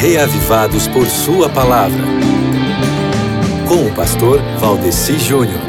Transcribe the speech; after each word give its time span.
reavivados 0.00 0.86
por 0.86 1.08
Sua 1.08 1.48
palavra. 1.48 2.04
Com 3.66 3.84
o 3.84 3.94
pastor 3.96 4.40
Valdeci 4.60 5.18
Júnior. 5.18 5.60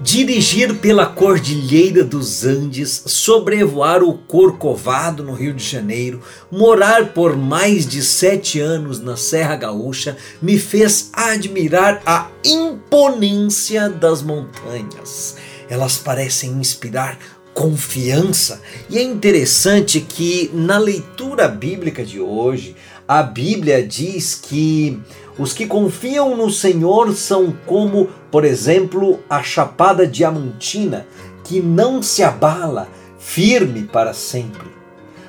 Dirigir 0.00 0.76
pela 0.76 1.04
Cordilheira 1.04 2.04
dos 2.04 2.44
Andes, 2.44 3.02
sobrevoar 3.06 4.04
o 4.04 4.16
Corcovado 4.16 5.24
no 5.24 5.34
Rio 5.34 5.52
de 5.52 5.64
Janeiro, 5.64 6.20
morar 6.48 7.06
por 7.06 7.36
mais 7.36 7.84
de 7.84 8.00
sete 8.00 8.60
anos 8.60 9.00
na 9.00 9.16
Serra 9.16 9.56
Gaúcha, 9.56 10.16
me 10.40 10.60
fez 10.60 11.10
admirar 11.12 12.00
a 12.06 12.28
imponência 12.44 13.88
das 13.88 14.22
montanhas. 14.22 15.36
Elas 15.68 15.98
parecem 15.98 16.52
inspirar 16.52 17.18
confiança. 17.54 18.60
E 18.90 18.98
é 18.98 19.02
interessante 19.02 20.00
que 20.00 20.50
na 20.52 20.76
leitura 20.76 21.48
bíblica 21.48 22.04
de 22.04 22.20
hoje, 22.20 22.76
a 23.06 23.22
Bíblia 23.22 23.86
diz 23.86 24.34
que 24.34 25.00
os 25.38 25.52
que 25.52 25.66
confiam 25.66 26.36
no 26.36 26.50
Senhor 26.50 27.14
são 27.14 27.56
como, 27.64 28.08
por 28.30 28.44
exemplo, 28.44 29.20
a 29.30 29.42
chapada 29.42 30.06
diamantina, 30.06 31.06
que 31.44 31.60
não 31.60 32.02
se 32.02 32.22
abala, 32.22 32.88
firme 33.18 33.84
para 33.84 34.12
sempre. 34.12 34.68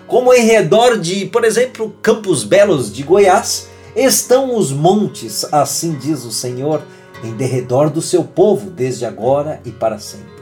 Como 0.07 0.34
em 0.34 0.45
redor 0.45 0.98
de, 0.98 1.26
por 1.26 1.43
exemplo, 1.43 1.95
Campos 2.01 2.43
Belos 2.43 2.91
de 2.93 3.03
Goiás, 3.03 3.67
estão 3.95 4.55
os 4.55 4.71
montes, 4.71 5.45
assim 5.51 5.93
diz 5.93 6.23
o 6.23 6.31
Senhor, 6.31 6.81
em 7.23 7.34
derredor 7.34 7.89
do 7.89 8.01
seu 8.01 8.23
povo, 8.23 8.70
desde 8.70 9.05
agora 9.05 9.59
e 9.65 9.71
para 9.71 9.98
sempre. 9.98 10.34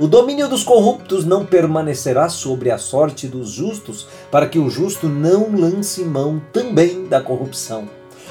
O 0.00 0.08
domínio 0.08 0.48
dos 0.48 0.64
corruptos 0.64 1.26
não 1.26 1.44
permanecerá 1.44 2.30
sobre 2.30 2.70
a 2.70 2.78
sorte 2.78 3.28
dos 3.28 3.50
justos, 3.50 4.06
para 4.30 4.48
que 4.48 4.58
o 4.58 4.70
justo 4.70 5.06
não 5.10 5.54
lance 5.54 6.02
mão 6.02 6.40
também 6.54 7.04
da 7.04 7.20
corrupção. 7.20 7.86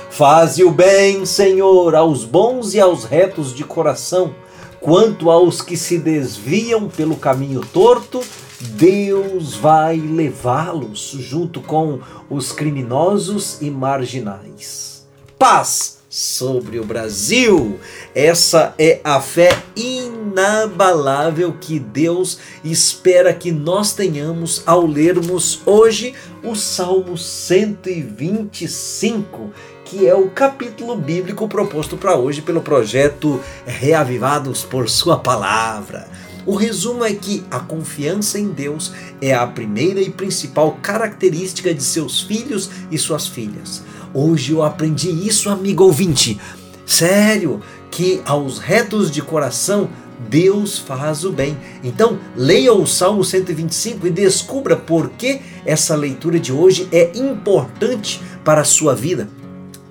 Faze 0.09 0.63
o 0.63 0.71
bem, 0.71 1.27
Senhor, 1.27 1.93
aos 1.93 2.25
bons 2.25 2.73
e 2.73 2.79
aos 2.79 3.03
retos 3.03 3.53
de 3.53 3.63
coração. 3.63 4.33
Quanto 4.81 5.29
aos 5.29 5.61
que 5.61 5.77
se 5.77 5.99
desviam 5.99 6.89
pelo 6.89 7.15
caminho 7.15 7.61
torto, 7.71 8.19
Deus 8.59 9.53
vai 9.53 9.97
levá-los 9.97 11.11
junto 11.19 11.61
com 11.61 11.99
os 12.31 12.51
criminosos 12.51 13.61
e 13.61 13.69
marginais. 13.69 15.07
Paz! 15.37 15.98
Sobre 16.09 16.79
o 16.79 16.83
Brasil. 16.83 17.79
Essa 18.15 18.73
é 18.79 18.99
a 19.03 19.21
fé 19.21 19.61
inabalável 19.75 21.55
que 21.61 21.77
Deus 21.77 22.39
espera 22.63 23.31
que 23.33 23.51
nós 23.51 23.93
tenhamos 23.93 24.63
ao 24.65 24.87
lermos 24.87 25.61
hoje 25.65 26.15
o 26.43 26.55
Salmo 26.55 27.15
125, 27.15 29.51
que 29.85 30.07
é 30.07 30.15
o 30.15 30.31
capítulo 30.31 30.95
bíblico 30.95 31.47
proposto 31.47 31.95
para 31.95 32.15
hoje 32.15 32.41
pelo 32.41 32.61
projeto 32.61 33.39
Reavivados 33.67 34.63
por 34.63 34.89
Sua 34.89 35.19
Palavra. 35.19 36.07
O 36.45 36.55
resumo 36.55 37.03
é 37.05 37.13
que 37.13 37.43
a 37.51 37.59
confiança 37.59 38.39
em 38.39 38.47
Deus 38.47 38.93
é 39.21 39.35
a 39.35 39.45
primeira 39.45 40.01
e 40.01 40.09
principal 40.09 40.79
característica 40.81 41.71
de 41.71 41.83
seus 41.83 42.21
filhos 42.21 42.71
e 42.89 42.97
suas 42.97 43.27
filhas. 43.27 43.83
Hoje 44.13 44.53
eu 44.53 44.63
aprendi 44.63 45.09
isso, 45.09 45.49
amigo 45.49 45.83
ouvinte. 45.83 46.39
Sério, 46.85 47.61
que 47.91 48.21
aos 48.25 48.57
retos 48.57 49.11
de 49.11 49.21
coração 49.21 49.89
Deus 50.27 50.77
faz 50.77 51.23
o 51.23 51.31
bem. 51.31 51.57
Então, 51.83 52.19
leia 52.35 52.73
o 52.73 52.85
Salmo 52.85 53.23
125 53.23 54.07
e 54.07 54.11
descubra 54.11 54.75
por 54.75 55.11
que 55.11 55.41
essa 55.65 55.95
leitura 55.95 56.39
de 56.39 56.51
hoje 56.51 56.89
é 56.91 57.11
importante 57.15 58.19
para 58.43 58.61
a 58.61 58.65
sua 58.65 58.95
vida. 58.95 59.29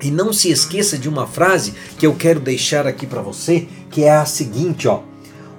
E 0.03 0.11
não 0.11 0.33
se 0.33 0.51
esqueça 0.51 0.99
de 0.99 1.09
uma 1.09 1.27
frase 1.27 1.75
que 1.97 2.07
eu 2.07 2.15
quero 2.15 2.41
deixar 2.41 2.87
aqui 2.87 3.07
para 3.07 3.23
você, 3.23 3.67
que 3.91 4.05
é 4.05 4.13
a 4.13 4.27
seguinte, 4.27 4.87
ó: 4.87 5.03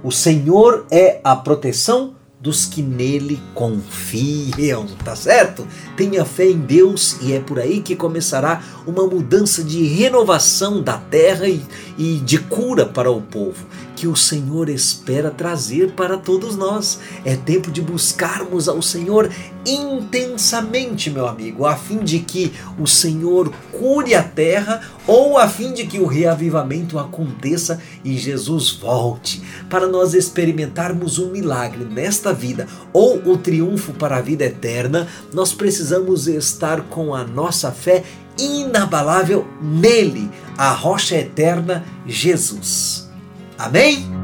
O 0.04 0.12
Senhor 0.12 0.86
é 0.92 1.20
a 1.24 1.36
proteção 1.36 2.16
dos 2.40 2.66
que 2.66 2.82
nele 2.82 3.40
confiam, 3.54 4.86
tá 5.04 5.16
certo? 5.16 5.68
Tenha 5.98 6.24
fé 6.24 6.50
em 6.50 6.58
Deus 6.58 7.18
e 7.22 7.34
é 7.34 7.40
por 7.40 7.60
aí 7.60 7.82
que 7.82 7.96
começará 7.96 8.64
uma 8.88 9.06
mudança 9.06 9.62
de 9.62 9.84
renovação 9.84 10.82
da 10.82 10.98
terra 10.98 11.48
e, 11.48 11.62
e 11.98 12.16
de 12.16 12.38
cura 12.40 12.86
para 12.86 13.12
o 13.12 13.22
povo 13.22 13.66
que 14.00 14.08
o 14.08 14.16
Senhor 14.16 14.70
espera 14.70 15.30
trazer 15.30 15.92
para 15.92 16.18
todos 16.18 16.56
nós. 16.56 17.02
É 17.26 17.36
tempo 17.36 17.70
de 17.70 17.82
buscarmos 17.82 18.70
ao 18.70 18.82
Senhor 18.82 19.30
intensamente, 19.66 21.10
meu 21.10 21.28
amigo, 21.28 21.66
a 21.66 21.76
fim 21.76 21.98
de 21.98 22.20
que 22.20 22.54
o 22.80 22.88
Senhor 22.88 23.52
cure 23.74 24.16
a 24.16 24.24
terra 24.24 24.80
ou 25.06 25.38
a 25.38 25.50
fim 25.50 25.74
de 25.74 25.86
que 25.86 26.00
o 26.00 26.06
reavivamento 26.06 26.98
aconteça 26.98 27.82
e 28.02 28.18
Jesus 28.18 28.72
volte, 28.72 29.44
para 29.70 29.86
nós 29.86 30.14
experimentarmos 30.14 31.20
um 31.20 31.30
milagre 31.30 31.84
nesta 31.84 32.32
vida 32.32 32.68
ou 32.94 33.18
o 33.30 33.36
triunfo 33.36 33.92
para 33.92 34.16
a 34.16 34.22
vida 34.22 34.46
eterna, 34.46 35.10
nós 35.34 35.52
precisamos 35.52 36.26
estar 36.26 36.84
com 36.84 37.14
a 37.14 37.26
nossa 37.26 37.70
fé 37.70 38.06
inabalável 38.40 39.46
nele, 39.62 40.32
a 40.58 40.72
rocha 40.72 41.18
eterna, 41.18 41.84
Jesus. 42.08 42.99
Amém? 43.60 44.19